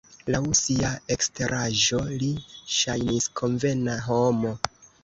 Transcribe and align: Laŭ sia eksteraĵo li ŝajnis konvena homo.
Laŭ 0.35 0.39
sia 0.59 0.89
eksteraĵo 1.17 2.01
li 2.25 2.33
ŝajnis 2.79 3.31
konvena 3.43 4.03
homo. 4.11 4.61